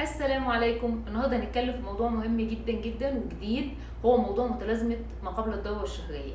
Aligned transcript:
السلام 0.00 0.48
عليكم. 0.48 1.02
النهارده 1.08 1.36
هنتكلم 1.36 1.72
في 1.72 1.82
موضوع 1.82 2.08
مهم 2.08 2.36
جدا 2.40 2.72
جدا 2.72 3.18
وجديد. 3.18 3.70
هو 4.04 4.16
موضوع 4.16 4.46
متلازمة 4.46 4.96
ما 5.22 5.30
قبل 5.30 5.54
الدورة 5.54 5.82
الشهرية. 5.82 6.32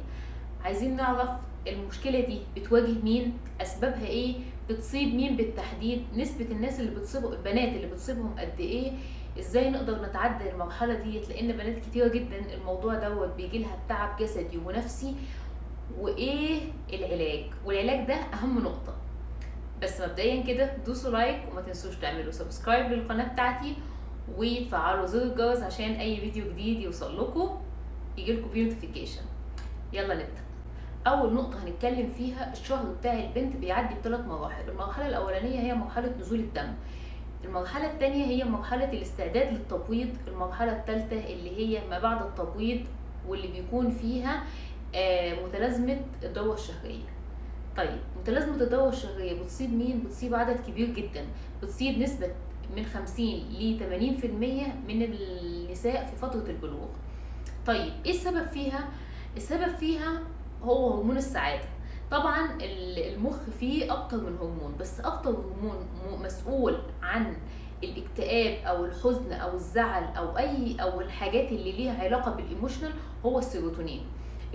عايزين 0.66 0.96
نعرف 0.96 1.30
المشكلة 1.68 2.20
دي. 2.20 2.40
بتواجه 2.56 2.94
مين؟ 3.04 3.38
أسبابها 3.62 4.06
إيه؟ 4.08 4.36
بتصيب 4.70 5.16
مين 5.16 5.36
بالتحديد؟ 5.36 6.04
نسبة 6.16 6.46
الناس 6.52 6.80
اللي 6.80 6.92
بتصيبوا 6.96 7.32
البنات 7.32 7.76
اللي 7.76 7.88
بتصيبهم 7.88 8.36
قد 8.40 8.60
إيه؟ 8.60 8.92
إزاي 9.40 9.70
نقدر 9.70 10.02
نتعدى 10.06 10.52
المرحلة 10.52 10.94
ديت؟ 10.94 11.30
لأن 11.30 11.52
بنات 11.52 11.80
كتيرة 11.80 12.08
جدا 12.08 12.54
الموضوع 12.54 12.94
دوت 12.94 13.30
بيجي 13.38 13.58
لها 13.60 13.78
تعب 13.90 14.18
جسدي 14.20 14.58
ونفسي. 14.58 15.16
وإيه 16.00 16.60
العلاج؟ 16.94 17.46
والعلاج 17.66 18.08
ده 18.08 18.14
أهم 18.16 18.60
نقطة. 18.60 18.96
بس 19.82 20.02
مبدئيا 20.02 20.44
كده 20.44 20.78
دوسوا 20.86 21.12
like 21.12 21.40
وما 21.52 21.62
تنسوش 21.62 21.96
تعملوا 21.96 22.32
subscribe 22.32 22.92
للقناة 22.92 23.34
بتاعتي 23.34 23.76
وتفعلوا 24.38 25.06
زر 25.06 25.22
الجرس 25.22 25.60
عشان 25.64 25.92
أي 25.92 26.18
فيديو 26.18 26.46
جديد 26.54 26.80
يوصل 26.80 27.22
لكم 27.22 27.58
يجيلكوا 28.18 28.50
بيه 28.50 28.64
notification 28.64 29.22
يلا 29.94 30.14
نبدأ. 30.14 30.42
أول 31.08 31.34
نقطة 31.34 31.64
هنتكلم 31.64 32.10
فيها 32.18 32.54
الشهر 32.54 32.86
بتاع 33.00 33.14
البنت 33.14 33.56
بيعدي 33.56 33.96
بثلاث 33.96 34.26
مراحل. 34.26 34.70
المرحلة 34.70 35.08
الأولانية 35.08 35.60
هي 35.60 35.74
مرحلة 35.74 36.14
نزول 36.20 36.40
الدم. 36.40 36.74
المرحلة 37.46 37.92
الثانية 37.92 38.26
هي 38.26 38.44
مرحلة 38.44 38.92
الاستعداد 38.94 39.54
للتبويض. 39.54 40.10
المرحلة 40.28 40.72
الثالثة 40.72 41.34
اللي 41.34 41.58
هي 41.58 41.88
ما 41.90 42.00
بعد 42.00 42.22
التبويض 42.22 42.82
واللي 43.28 43.48
بيكون 43.48 43.92
فيها 43.92 44.44
متلازمة 45.46 46.02
الدورة 46.24 46.54
الشهرية. 46.54 47.19
طيب 47.78 48.00
متلازمة 48.22 48.56
الدورة 48.56 48.90
الشهرية 48.90 49.42
بتصيب 49.44 49.74
مين؟ 49.74 50.00
بتصيب 50.00 50.36
عدد 50.36 50.60
كبير 50.68 50.90
جدا 50.90 51.26
بتصيب 51.64 52.00
نسبة 52.00 52.28
من 52.76 52.86
50 52.86 53.26
ل 53.26 53.80
80% 54.22 54.26
من 54.88 55.04
النساء 55.04 56.06
في 56.06 56.16
فترة 56.16 56.44
البلوغ 56.50 56.88
طيب 57.66 57.94
إيه 58.06 58.12
السبب 58.12 58.46
فيها؟ 58.46 58.90
السبب 59.38 59.76
فيها 59.76 60.22
هو 60.64 60.94
هرمون 60.98 61.18
السعادة 61.18 61.66
طبعا 62.12 62.58
المخ 62.62 63.36
فيه 63.60 63.94
أكتر 63.94 64.18
من 64.18 64.38
هرمون 64.38 64.76
بس 64.80 65.00
أكتر 65.00 65.30
هرمون 65.30 65.88
مسؤول 66.24 66.78
عن 67.02 67.34
الاكتئاب 67.84 68.66
أو 68.66 68.86
الحزن 68.86 69.32
أو 69.34 69.56
الزعل 69.56 70.04
أو 70.04 70.38
اي 70.38 70.76
أو 70.82 71.02
الحاجات 71.02 71.52
اللي 71.52 71.72
ليها 71.72 72.04
علاقة 72.04 72.32
بال 72.32 72.43
emotional 72.43 72.92
هو 73.26 73.40
السيروتونين 73.40 74.02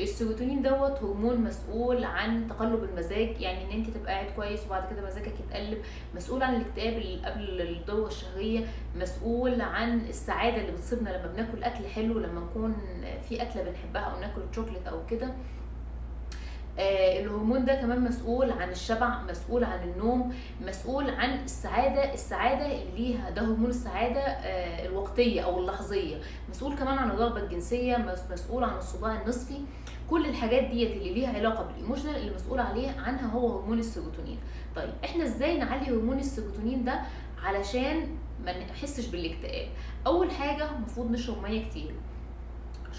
السيروتونين 0.00 0.62
دوت 0.62 1.02
هرمون 1.02 1.40
مسؤول 1.40 2.04
عن 2.04 2.48
تقلب 2.48 2.84
المزاج 2.84 3.40
يعني 3.40 3.64
إن 3.64 3.70
أنت 3.70 3.90
تبقى 3.90 4.12
قاعد 4.12 4.26
كويس 4.36 4.66
وبعد 4.66 4.90
كده 4.92 5.06
مزاجك 5.06 5.32
يتقلب 5.40 5.78
مسؤول 6.14 6.42
عن 6.42 6.54
الاكتئاب 6.56 6.92
اللي 6.92 7.26
قبل 7.26 7.60
الدورة 7.60 8.06
الشهرية 8.08 8.66
مسؤول 8.96 9.60
عن 9.60 10.00
السعادة 10.00 10.56
اللي 10.60 10.72
بتصيبنا 10.72 11.10
لما 11.10 11.26
بناكل 11.32 11.62
أكل 11.64 11.86
حلو 11.86 12.18
لما 12.18 12.40
نكون 12.40 12.76
في 13.28 13.42
أكلة 13.42 13.62
بنحبها 13.62 14.02
أو 14.02 14.20
ناكل 14.20 14.40
شوكليت 14.54 14.86
أو 14.86 15.06
كده. 15.10 15.28
الهرمون 16.78 17.64
ده 17.64 17.74
كمان 17.74 18.00
مسؤول 18.04 18.50
عن 18.52 18.70
الشبع 18.70 19.22
مسؤول 19.22 19.64
عن 19.64 19.88
النوم 19.88 20.34
مسؤول 20.66 21.10
عن 21.10 21.44
السعادة 21.44 22.14
السعادة 22.14 22.66
اللي 22.66 22.84
ليها 22.96 23.30
ده 23.30 23.42
هرمون 23.42 23.70
السعادة 23.70 24.20
آه 24.20 24.86
الوقتية 24.86 25.40
أو 25.40 25.60
اللحظية. 25.60 26.16
مسؤول 26.50 26.76
كمان 26.76 26.98
عن 26.98 27.10
الرغبة 27.10 27.40
الجنسية 27.40 28.16
مسؤول 28.30 28.64
عن 28.64 28.76
الصداع 28.78 29.22
النصفي. 29.22 29.58
كل 30.10 30.26
الحاجات 30.26 30.64
ديت 30.64 30.90
اللي 30.90 31.14
ليها 31.14 31.32
علاقة 31.34 31.62
بال 31.62 31.72
emotional 31.72 32.16
اللي 32.16 32.34
مسؤول 32.34 32.60
عليه 32.60 32.90
عنها 33.00 33.30
هو 33.30 33.58
هرمون 33.58 33.78
السيروتونين. 33.78 34.38
طيب 34.76 34.90
إحنا 35.04 35.24
إزاي 35.24 35.58
نعلي 35.58 35.90
هرمون 35.90 36.18
السيروتونين 36.18 36.84
ده 36.84 37.00
علشان 37.42 38.16
ما 38.44 38.58
نحسش 38.58 39.06
بالاكتئاب؟ 39.06 39.68
أول 40.06 40.30
حاجة 40.30 40.70
المفروض 40.76 41.10
نشرب 41.10 41.42
مية 41.42 41.68
كتير. 41.68 41.94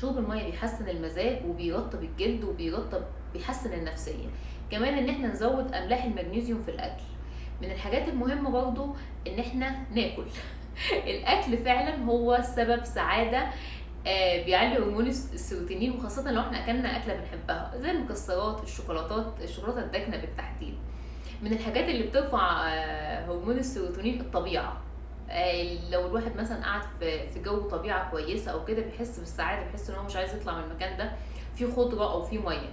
شرب 0.01 0.17
المية 0.17 0.43
بيحسن 0.45 0.89
المزاج 0.89 1.45
وبيرطب 1.45 2.03
الجلد 2.03 2.43
وبيرطب 2.43 3.01
بيحسن 3.37 3.73
النفسية. 3.73 4.27
كمان 4.71 4.93
إن 4.97 5.09
إحنا 5.09 5.27
نزود 5.27 5.73
أملاح 5.73 6.03
المغنيسيوم 6.03 6.63
في 6.63 6.71
الأكل. 6.71 7.03
من 7.61 7.71
الحاجات 7.71 8.07
المهمة 8.07 8.49
برضو 8.49 8.95
إن 9.27 9.39
إحنا 9.39 9.75
ناكل. 9.91 10.25
الأكل 11.13 11.57
فعلا 11.57 12.03
هو 12.05 12.39
سبب 12.55 12.83
سعادة 12.83 13.45
آه 14.07 14.43
بيعلي 14.45 14.77
هرمون 14.77 15.07
السيروتونين 15.07 15.91
وخاصة 15.91 16.31
لو 16.31 16.41
إحنا 16.41 16.63
أكلنا 16.63 16.97
أكلة 16.97 17.15
بنحبها 17.15 17.71
زي 17.77 17.91
المكسرات 17.91 18.63
الشوكولاتات 18.63 19.33
الشوكولاتة 19.41 19.79
الداكنة 19.79 20.17
بالتحديد. 20.17 20.75
من 21.41 21.53
الحاجات 21.53 21.89
اللي 21.89 22.03
بترفع 22.03 22.67
آه 22.67 23.25
هرمون 23.25 23.57
السيروتونين 23.57 24.21
الطبيعة. 24.21 24.81
آه 25.29 25.89
لو 25.91 26.07
الواحد 26.07 26.37
مثلا 26.37 26.63
قاعد 26.63 26.81
في 26.99 27.29
في 27.29 27.41
جو 27.41 27.69
طبيعة 27.69 28.11
كويسة 28.11 28.51
أو 28.51 28.65
كده 28.65 28.81
بيحس 28.81 29.19
بالسعادة 29.19 29.65
بيحس 29.65 29.89
إن 29.89 29.95
هو 29.95 30.03
مش 30.03 30.15
عايز 30.15 30.35
يطلع 30.35 30.57
من 30.57 30.63
المكان 30.63 30.97
ده 30.97 31.11
في 31.55 31.71
خضرة 31.71 32.11
أو 32.11 32.23
في 32.23 32.37
مية. 32.37 32.69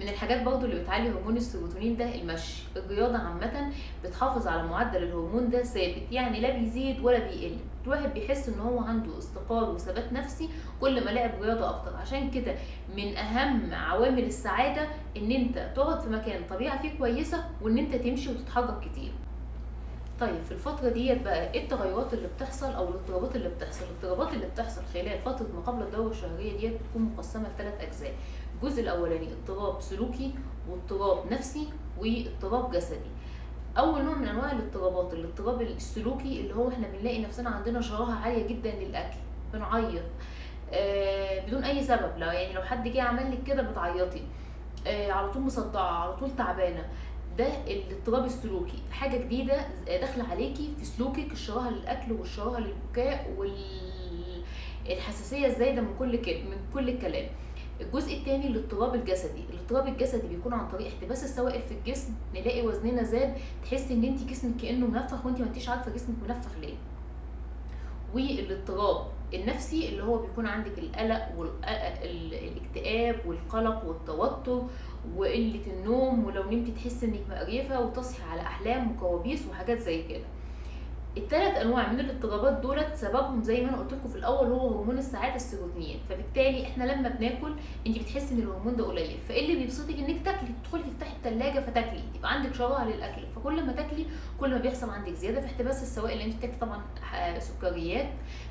من 0.00 0.08
الحاجات 0.08 0.42
برضو 0.42 0.66
اللي 0.66 0.82
بتعلي 0.82 1.08
هرمون 1.10 1.36
السيروتونين 1.36 1.96
ده 1.96 2.14
المشي. 2.14 2.62
الرياضة 2.76 3.18
عامة 3.18 3.70
بتحافظ 4.04 4.46
على 4.46 4.62
معدل 4.62 5.02
الهرمون 5.02 5.50
ده 5.50 5.62
ثابت 5.62 6.02
يعني 6.12 6.40
لا 6.40 6.58
بيزيد 6.58 7.00
ولا 7.00 7.18
بيقل. 7.18 7.56
الواحد 7.84 8.14
بيحس 8.14 8.48
إن 8.48 8.60
هو 8.60 8.78
عنده 8.78 9.18
استقرار 9.18 9.70
وثبات 9.70 10.12
نفسي 10.12 10.48
كل 10.80 11.04
ما 11.04 11.10
لعب 11.10 11.42
رياضة 11.42 11.70
أكتر. 11.70 11.96
عشان 11.96 12.30
كده 12.30 12.54
من 12.96 13.16
أهم 13.16 13.74
عوامل 13.74 14.24
السعادة 14.24 14.88
إن 15.16 15.30
أنت 15.32 15.72
تقعد 15.76 16.00
في 16.00 16.08
مكان 16.10 16.42
طبيعة 16.50 16.82
فيه 16.82 16.98
كويسة 16.98 17.44
وإن 17.62 17.78
أنت 17.78 17.94
تمشي 17.96 18.30
وتتحرك 18.30 18.80
كتير. 18.80 19.12
طيب 20.20 20.44
في 20.44 20.52
الفترة 20.52 20.88
ديت 20.88 21.22
بقى 21.22 21.52
إيه 21.52 21.64
التغيرات 21.64 22.14
اللي 22.14 22.28
بتحصل 22.36 22.72
أو 22.72 22.88
الاضطرابات 22.88 23.36
اللي 23.36 23.48
بتحصل؟ 23.48 23.84
الاضطرابات 23.84 24.34
اللي 24.34 24.46
بتحصل 24.46 24.82
خلال 24.94 25.18
فترة 25.18 25.46
ما 25.54 25.60
قبل 25.60 25.82
الدورة 25.82 26.10
الشهرية 26.10 26.56
ديت 26.58 26.80
بتكون 26.82 27.02
مقسمة 27.02 27.48
لثلاث 27.48 27.80
أجزاء. 27.80 28.14
الجزء 28.54 28.82
الأولاني 28.82 29.28
اضطراب 29.32 29.80
سلوكي 29.80 30.34
واضطراب 30.68 31.32
نفسي 31.32 31.68
واضطراب 31.98 32.70
جسدي. 32.70 33.10
أول 33.78 34.04
نوع 34.04 34.14
من 34.14 34.28
أنواع 34.28 34.52
الاضطرابات 34.52 35.14
الاضطراب 35.14 35.62
السلوكي 35.62 36.40
اللي 36.40 36.54
هو 36.54 36.68
إحنا 36.68 36.88
بنلاقي 36.88 37.22
نفسنا 37.22 37.50
عندنا 37.50 37.80
شراهة 37.80 38.14
عالية 38.14 38.46
جدا 38.46 38.70
للأكل، 38.70 39.16
بنعيط 39.52 40.02
آه 40.72 41.46
بدون 41.46 41.64
أي 41.64 41.84
سبب، 41.84 42.18
لو 42.18 42.26
يعني 42.26 42.52
لو 42.52 42.62
حد 42.62 42.88
جه 42.88 43.02
عمل 43.02 43.32
لك 43.32 43.42
كده 43.42 43.62
بتعيطي. 43.62 44.22
آه 44.86 45.12
على 45.12 45.32
طول 45.32 45.42
مصدعة، 45.42 46.02
على 46.02 46.16
طول 46.16 46.36
تعبانة. 46.36 46.84
ده 47.38 47.46
الاضطراب 47.66 48.24
السلوكي. 48.24 48.78
حاجة 48.92 49.16
جديدة 49.16 49.66
داخلة 49.86 50.24
عليكي 50.24 50.70
في 50.78 50.84
سلوكك 50.84 51.32
الشراهة 51.32 51.70
للأكل 51.70 52.12
والشراهة 52.12 52.60
للبكاء 52.60 53.34
والحساسية 54.86 55.46
الزايدة 55.46 55.82
من 55.82 55.94
كل 55.98 56.12
من 56.50 56.56
كل 56.74 56.88
الكلام. 56.88 57.26
الجزء 57.80 58.16
الثاني 58.16 58.46
الاضطراب 58.46 58.94
الجسدي. 58.94 59.44
الاضطراب 59.52 59.88
الجسدي 59.88 60.28
بيكون 60.28 60.52
عن 60.54 60.68
طريق 60.68 60.86
احتباس 60.86 61.24
السوائل 61.24 61.62
في 61.62 61.74
الجسم 61.74 62.14
نلاقي 62.34 62.66
وزننا 62.66 63.02
زاد 63.02 63.34
تحسي 63.64 63.94
ان 63.94 64.04
انت 64.04 64.22
جسمك 64.22 64.56
كأنه 64.56 64.86
منفخ 64.86 65.26
وانت 65.26 65.40
ما 65.40 65.46
انتيش 65.46 65.68
عارفة 65.68 65.92
جسمك 65.92 66.16
منفخ 66.28 66.50
ليه. 66.60 66.74
والاضطراب 68.14 69.06
النفسي 69.40 69.88
اللي 69.88 70.02
هو 70.02 70.18
بيكون 70.18 70.46
عندك 70.46 70.78
القلق 70.78 71.28
والاكتئاب 71.36 73.16
والقلق 73.26 73.84
والتوتر 73.84 74.62
وقلة 75.16 75.66
النوم 75.66 76.24
ولو 76.24 76.42
نمتي 76.50 76.72
تحسي 76.72 77.06
إنك 77.06 77.20
مقريفة 77.30 77.80
وتصحي 77.80 78.30
على 78.30 78.40
أحلام 78.40 78.90
وكوابيس 78.90 79.46
وحاجات 79.50 79.78
زي 79.78 80.02
كده. 80.02 80.24
الثلاث 81.16 81.56
أنواع 81.56 81.92
من 81.92 82.00
الاضطرابات 82.00 82.60
دولت 82.60 82.94
سببهم 82.94 83.42
زي 83.42 83.60
ما 83.64 83.68
أنا 83.68 83.78
قلت 83.78 83.92
لكم 83.92 84.08
في 84.08 84.16
الأول 84.16 84.46
هو 84.46 84.68
هرمون 84.68 84.98
السعادة 84.98 85.34
السيروتونين. 85.34 86.00
فبالتالي 86.08 86.62
إحنا 86.62 86.84
لما 86.84 87.08
بناكل 87.08 87.54
انت 87.86 87.98
بتحسي 87.98 88.34
إن 88.34 88.38
الهرمون 88.38 88.76
ده 88.76 88.84
قليل. 88.84 89.18
فإيه 89.28 89.44
اللي 89.44 89.60
بيبسطك؟ 89.60 89.98
إنك 89.98 90.24
تاكلي 90.24 90.48
تدخلي 90.64 90.82
تفتحي 90.82 91.16
الثلاجه 91.16 91.60
فتاكلي. 91.60 92.02
يبقى 92.14 92.32
عندك 92.32 92.54
شراهة 92.54 92.84
للأكل. 92.84 93.22
فكل 93.36 93.66
ما 93.66 93.72
تاكلي 93.72 94.06
كل 94.40 94.50
ما 94.50 94.58
بيحصل 94.58 94.90
عندك 94.90 95.12
زيادة 95.12 95.40
في 95.40 95.46
احتباس 95.46 95.82
السوائل 95.82 96.18
لأن 96.18 96.26
انت 96.26 96.36
بتاكلي 96.36 96.58
طبعا 96.60 96.82
سكريات. 97.38 98.08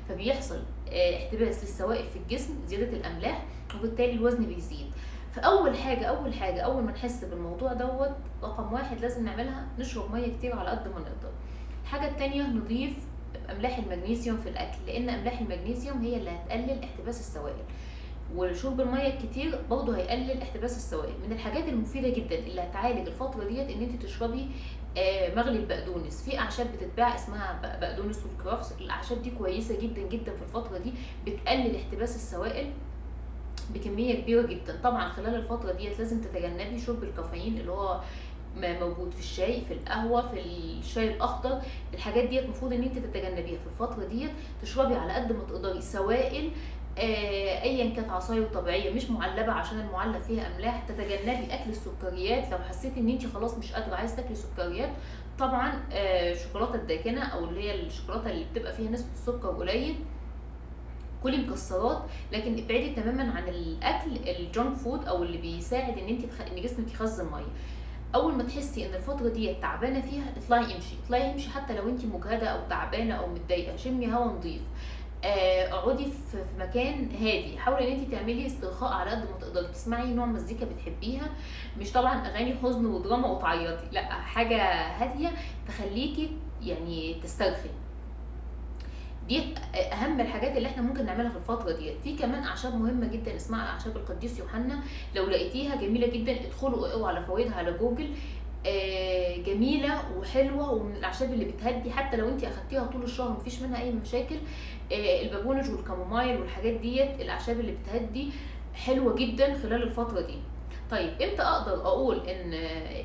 فبيحصل 0.08 0.62
احتباس 0.88 1.62
للسوائل 1.62 2.04
في 2.08 2.18
الجسم 2.18 2.54
زيادة 2.66 2.96
الأملاح 2.96 3.44
وبالتالي 3.78 4.12
الوزن 4.12 4.46
بيزيد. 4.46 4.86
فأول 5.32 5.76
حاجة 5.76 6.04
أول 6.04 6.34
حاجة 6.34 6.60
أول 6.60 6.82
ما 6.82 6.92
نحس 6.92 7.24
بالموضوع 7.24 7.72
دوت 7.72 8.10
رقم 8.42 8.72
واحد 8.72 9.00
لازم 9.00 9.24
نعملها 9.24 9.66
نشرب 9.78 10.12
مية 10.14 10.36
كتير 10.36 10.56
على 10.56 10.70
قد 10.70 10.88
ما 10.88 11.00
نقدر. 11.00 11.32
الحاجة 11.94 12.10
التانية 12.10 12.42
نضيف 12.42 12.92
أملاح 13.50 13.78
المغنيسيوم 13.78 14.36
في 14.36 14.48
الأكل 14.48 14.78
لأن 14.86 15.08
أملاح 15.08 15.40
المغنيسيوم 15.40 16.02
هي 16.02 16.16
اللي 16.16 16.30
هتقلل 16.30 16.84
احتباس 16.84 17.20
السوائل. 17.20 17.64
وشرب 18.34 18.80
المية 18.80 19.06
الكتير 19.06 19.58
برضه 19.70 19.96
هيقلل 19.96 20.42
احتباس 20.42 20.76
السوائل. 20.76 21.14
من 21.26 21.32
الحاجات 21.32 21.68
المفيدة 21.68 22.08
جدا 22.08 22.38
اللي 22.38 22.60
هتعالج 22.60 23.06
الفترة 23.08 23.44
ديت 23.44 23.70
إن 23.70 23.82
أنت 23.82 24.02
تشربي 24.02 24.48
مغلي 25.36 25.58
البقدونس. 25.58 26.22
في 26.22 26.38
أعشاب 26.38 26.66
بتتباع 26.72 27.14
اسمها 27.14 27.78
بقدونس 27.80 28.22
والكرافس. 28.26 28.72
الأعشاب 28.80 29.22
دي 29.22 29.30
كويسة 29.30 29.80
جدا 29.80 30.02
جدا 30.02 30.32
في 30.36 30.42
الفترة 30.42 30.78
دي 30.78 30.92
بتقلل 31.26 31.76
احتباس 31.76 32.16
السوائل 32.16 32.70
بكمية 33.74 34.22
كبيرة 34.22 34.46
جدا. 34.46 34.80
طبعا 34.84 35.08
خلال 35.08 35.34
الفترة 35.34 35.72
ديت 35.72 35.98
لازم 35.98 36.20
تتجنبي 36.20 36.78
شرب 36.78 37.04
الكافيين 37.04 37.58
اللي 37.58 37.72
هو 37.72 38.00
موجود 38.56 39.10
في 39.12 39.18
الشاي 39.20 39.60
في 39.60 39.74
القهوة 39.74 40.28
في 40.28 40.40
الشاي 40.78 41.08
الأخضر. 41.14 41.60
الحاجات 41.94 42.28
ديت 42.28 42.44
المفروض 42.44 42.72
إن 42.72 42.82
أنت 42.82 42.98
تتجنبيها. 42.98 43.58
في 43.58 43.66
الفترة 43.66 44.04
ديت 44.04 44.30
تشربي 44.62 44.94
على 44.94 45.12
قد 45.12 45.32
ما 45.32 45.44
تقدري 45.44 45.80
سوائل 45.80 46.50
آه، 46.98 47.62
ايا 47.62 47.94
كانت 47.94 48.10
عصاير 48.10 48.44
طبيعية 48.46 48.90
مش 48.94 49.10
معلبة 49.10 49.52
عشان 49.52 49.80
المعلب 49.80 50.22
فيها 50.22 50.54
أملاح. 50.56 50.84
تتجنبي 50.88 51.54
أكل 51.54 51.70
السكريات. 51.70 52.50
لو 52.52 52.58
حسيتي 52.58 53.00
إن 53.00 53.08
أنت 53.08 53.26
خلاص 53.26 53.58
مش 53.58 53.72
قادرة 53.72 53.94
عايزة 53.96 54.16
تاكلي 54.16 54.34
سكريات 54.34 54.90
طبعا 55.38 55.82
آه، 55.92 56.32
الشوكولاته 56.32 56.74
الداكنة 56.74 57.22
أو 57.24 57.44
اللي 57.44 57.60
هي 57.62 57.74
الشوكولاتة 57.74 58.30
اللي 58.30 58.44
بتبقى 58.52 58.72
فيها 58.72 58.90
نسبة 58.90 59.12
السكر 59.12 59.48
قليل. 59.48 59.94
كلي 61.22 61.36
مكسرات. 61.36 62.02
لكن 62.32 62.52
ابعدي 62.52 62.90
تماما 62.94 63.32
عن 63.32 63.48
الأكل 63.48 64.10
ال 64.28 64.38
junk 64.38 64.76
food 64.76 65.04
أو 65.08 65.22
اللي 65.22 65.38
بيساعد 65.38 65.98
إن 65.98 66.08
أنت. 66.08 66.24
إن 66.52 66.62
جسمك 66.62 66.92
يخزن 66.92 67.24
مية. 67.32 67.44
أول 68.14 68.34
ما 68.34 68.42
تحسي 68.42 68.86
إن 68.86 68.94
الفترة 68.94 69.28
دي 69.28 69.54
تعبانة 69.54 70.00
فيها 70.00 70.24
اطلعي 70.36 70.64
امشي. 70.76 70.94
اطلعي 71.04 71.32
امشي 71.32 71.50
حتى 71.50 71.74
لو 71.74 71.88
انت 71.88 72.04
مجهدة 72.04 72.46
أو 72.46 72.68
تعبانة 72.70 73.14
أو 73.14 73.26
متضايقة. 73.26 73.76
شمي 73.76 74.14
هوا 74.14 74.24
نظيف 74.24 74.62
آه، 75.24 75.72
اقعدي 75.72 76.04
في 76.04 76.38
مكان 76.58 77.08
هادي. 77.14 77.58
حاولي 77.58 77.92
إن 77.92 77.98
انت 78.00 78.10
تعملي 78.12 78.46
استرخاء 78.46 78.92
على 78.92 79.10
قد 79.10 79.18
ما 79.18 79.38
تقدري. 79.40 79.66
تسمعي 79.66 80.06
نوع 80.06 80.26
مزيكا 80.26 80.66
بتحبيها. 80.66 81.28
مش 81.78 81.92
طبعا 81.92 82.26
أغاني 82.26 82.54
حزن 82.62 82.86
ودراما 82.86 83.28
وتعيطي. 83.28 83.86
لأ 83.92 84.12
حاجة 84.12 84.62
هادية 84.72 85.30
تخليكي 85.68 86.30
يعني 86.62 87.14
تسترخي. 87.22 87.68
دي 89.28 89.42
أهم 89.92 90.20
الحاجات 90.20 90.56
اللي 90.56 90.68
إحنا 90.68 90.82
ممكن 90.82 91.06
نعملها 91.06 91.30
في 91.30 91.36
الفترة 91.36 91.72
ديت 91.72 91.94
في 92.04 92.16
كمان 92.16 92.42
أعشاب 92.42 92.74
مهمة 92.74 93.06
جدا 93.06 93.36
اسمها 93.36 93.68
أعشاب 93.68 93.96
القديس 93.96 94.38
يوحنا. 94.38 94.80
لو 95.16 95.26
لقيتيها 95.26 95.76
جميلة 95.76 96.06
جدا 96.06 96.32
ادخلوا 96.32 96.88
اقروا 96.88 97.08
على 97.08 97.24
فوائدها 97.24 97.54
على 97.54 97.72
جوجل. 97.72 98.08
آه، 98.66 99.36
جميلة 99.36 100.18
وحلوة 100.18 100.70
ومن 100.72 100.96
الأعشاب 100.96 101.32
اللي 101.32 101.44
بتهدي. 101.44 101.90
حتى 101.90 102.16
لو 102.16 102.28
أنت 102.28 102.44
أخدتيها 102.44 102.84
طول 102.86 103.02
الشهر 103.02 103.30
مفيش 103.30 103.62
منها 103.62 103.82
أي 103.82 103.92
مشاكل. 103.92 104.36
آه، 104.92 105.22
البابونج 105.22 105.70
والكامومايل 105.70 106.40
والحاجات 106.40 106.74
ديت 106.74 107.20
الأعشاب 107.20 107.60
اللي 107.60 107.72
بتهدي 107.72 108.30
حلوة 108.74 109.14
جدا 109.14 109.54
خلال 109.58 109.82
الفترة 109.82 110.20
دي. 110.20 110.38
طيب 110.90 111.10
إمتى 111.22 111.42
أقدر 111.42 111.74
أقول 111.74 112.28
إن 112.28 112.54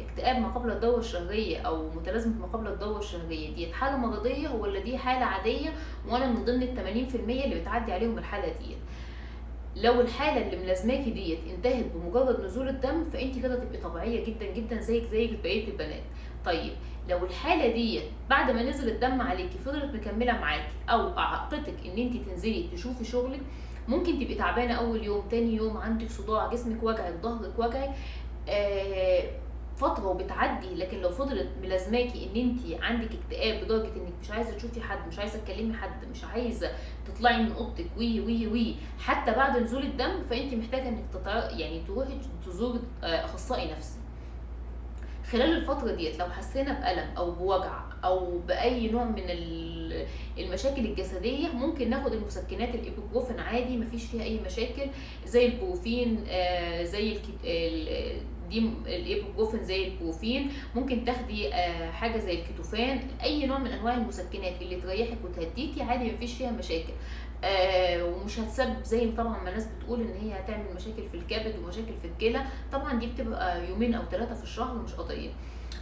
اكتئاب 0.09 0.39
ما 0.41 0.47
قبل 0.47 0.71
الدورة 0.71 0.99
الشهرية 0.99 1.57
أو 1.59 1.89
متلازمة 1.89 2.35
ما 2.39 2.45
قبل 2.45 2.67
الدورة 2.67 2.99
الشهرية 2.99 3.55
دي 3.55 3.73
حالة 3.73 3.97
مرضية 3.97 4.49
ولا 4.49 4.79
دي 4.79 4.97
حالة 4.97 5.25
عادية 5.25 5.69
وأنا 6.07 6.27
من 6.27 6.45
ضمن 6.45 6.63
ال 6.63 7.07
80% 7.11 7.15
اللي 7.15 7.59
بتعدي 7.59 7.93
عليهم 7.93 8.17
الحالة 8.17 8.47
ديت 8.47 8.77
لو 9.75 10.01
الحالة 10.01 10.45
اللي 10.45 10.63
ملازماكي 10.63 11.09
ديت 11.09 11.39
انتهت 11.55 11.85
بمجرد 11.95 12.41
نزول 12.45 12.67
الدم 12.69 13.03
فانت 13.03 13.39
كده 13.39 13.55
تبقي 13.55 13.77
طبيعية 13.77 14.25
جدا 14.25 14.45
جدا 14.45 14.79
زيك 14.81 15.03
زي 15.11 15.35
بقية 15.43 15.67
البنات. 15.67 16.03
طيب 16.45 16.71
لو 17.09 17.25
الحالة 17.25 17.73
ديت 17.73 18.03
بعد 18.29 18.51
ما 18.51 18.63
نزل 18.63 18.89
الدم 18.89 19.21
عليكي 19.21 19.57
فضلت 19.65 19.95
مكملة 19.95 20.31
معاكي 20.33 20.71
أو 20.89 21.17
اعاقتك 21.17 21.73
إن 21.85 21.97
انت 21.97 22.29
تنزلي 22.29 22.65
تشوفي 22.73 23.05
شغلك 23.05 23.41
ممكن 23.89 24.19
تبقي 24.19 24.35
تعبانة 24.35 24.73
أول 24.73 25.03
يوم 25.03 25.27
تاني 25.31 25.55
يوم 25.55 25.77
عندك 25.77 26.09
صداع 26.09 26.53
جسمك 26.53 26.83
وجعك 26.83 27.13
ظهرك 27.23 27.59
وجعك 27.59 27.89
آه 28.49 29.23
فترة 29.77 30.07
وبتعدي 30.07 30.75
لكن 30.75 30.97
لو 31.01 31.09
فضلت 31.11 31.49
ملازماكي 31.61 32.29
إن 32.29 32.41
انت 32.41 32.83
عندك 32.83 33.09
اكتئاب 33.23 33.63
لدرجة 33.63 33.87
إنك 33.95 34.13
مش 34.21 34.31
عايزة 34.31 34.51
تشوفي 34.57 34.81
حد 34.81 35.07
مش 35.07 35.19
عايزة 35.19 35.39
تكلمي 35.39 35.73
حد 35.73 36.07
مش 36.11 36.23
عايزة 36.23 36.71
تطلعي 37.07 37.43
من 37.43 37.51
أوضتك 37.51 37.85
وي 37.97 38.19
وي 38.19 38.47
وي 38.47 38.75
حتى 38.99 39.31
بعد 39.31 39.57
نزول 39.57 39.83
الدم 39.83 40.21
فانت 40.29 40.53
محتاجة 40.53 40.87
إنك 40.89 41.03
تطع... 41.13 41.49
يعني 41.49 41.81
تروحي 41.87 42.17
تزوري 42.45 42.79
آه، 43.03 43.25
أخصائي 43.25 43.71
نفسي. 43.71 43.97
خلال 45.31 45.57
الفترة 45.57 45.91
ديت 45.91 46.19
لو 46.19 46.25
حسينا 46.25 46.73
بألم 46.79 47.17
أو 47.17 47.31
بوجع 47.31 47.79
أو 48.03 48.39
بأي 48.39 48.87
نوع 48.91 49.03
من 49.03 49.23
ال- 49.29 50.05
المشاكل 50.37 50.85
الجسدية 50.85 51.47
ممكن 51.47 51.89
ناخد 51.89 52.13
المسكنات 52.13 52.75
الإيبوبروفين 52.75 53.39
عادي 53.39 53.77
مفيش 53.77 54.03
فيها 54.05 54.23
أي 54.23 54.39
مشاكل 54.45 54.89
زي 55.27 55.45
البروفين 55.45 56.23
آه، 56.29 56.83
زي 56.83 57.17
دي 58.49 58.69
الايبوبروفين 58.87 59.63
زي 59.63 59.87
البروفين 59.87 60.49
ممكن 60.75 61.05
تاخدي 61.05 61.53
آه، 61.53 61.91
حاجة 61.91 62.17
زي 62.19 62.33
الكيتوفان 62.33 62.99
أي 63.23 63.45
نوع 63.45 63.57
من 63.59 63.67
أنواع 63.71 63.93
المسكنات 63.97 64.61
اللي 64.61 64.75
تريحك 64.75 65.17
وتهديكي 65.23 65.81
عادي 65.81 66.11
مفيش 66.11 66.33
فيها 66.33 66.51
مشاكل. 66.51 66.93
آه 67.43 68.03
ومش 68.03 68.39
هتسبب 68.39 68.83
زي 68.83 69.11
طبعا 69.11 69.43
ما 69.43 69.49
الناس 69.49 69.67
بتقول 69.67 70.01
إن 70.01 70.13
هي 70.13 70.39
هتعمل 70.39 70.65
مشاكل 70.75 71.07
في 71.11 71.17
الكبد 71.17 71.55
ومشاكل 71.59 71.93
في 72.01 72.07
الكلى. 72.07 72.45
طبعا 72.71 72.93
دي 72.93 73.07
بتبقى 73.07 73.69
يومين 73.69 73.93
أو 73.93 74.03
ثلاثة 74.11 74.33
في 74.35 74.43
الشهر 74.43 74.75
مش 74.75 74.93
قضية. 74.93 75.29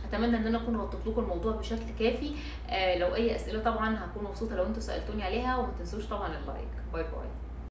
أتمنى 0.09 0.37
إن 0.37 0.47
أنا 0.47 0.57
أكون 0.63 0.77
غطيت 0.77 1.07
لكم 1.07 1.21
الموضوع 1.21 1.51
بشكل 1.51 1.85
كافي. 1.99 2.31
آه 2.69 2.97
لو 2.97 3.15
أي 3.15 3.35
أسئلة 3.35 3.63
طبعا 3.63 4.05
هكون 4.05 4.23
مبسوطة 4.23 4.55
لو 4.55 4.65
أنتوا 4.65 4.81
سألتوني 4.81 5.23
عليها 5.23 5.57
وما 5.57 5.71
تنسوش 5.79 6.05
طبعا 6.05 6.27
ال 6.27 6.34
like. 6.34 6.69
bye 6.93 7.03
bye. 7.03 7.27